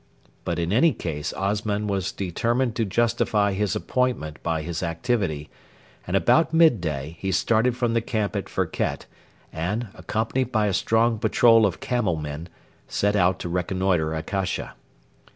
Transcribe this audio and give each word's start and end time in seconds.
But 0.45 0.57
in 0.57 0.73
any 0.73 0.93
case 0.93 1.31
Osman 1.33 1.85
was 1.85 2.11
determined 2.11 2.75
to 2.75 2.85
justify 2.85 3.53
his 3.53 3.75
appointment 3.75 4.41
by 4.41 4.63
his 4.63 4.81
activity, 4.81 5.51
and 6.07 6.17
about 6.17 6.55
midday 6.55 7.17
he 7.19 7.31
started 7.31 7.77
from 7.77 7.93
the 7.93 8.01
camp 8.01 8.35
at 8.35 8.49
Firket, 8.49 9.05
and, 9.53 9.89
accompanied 9.93 10.51
by 10.51 10.65
a 10.65 10.73
strong 10.73 11.19
patrol 11.19 11.67
of 11.67 11.81
camel 11.81 12.15
men, 12.15 12.49
set 12.87 13.15
out 13.15 13.37
to 13.41 13.47
reconnoitre 13.47 14.15
Akasha. 14.15 14.73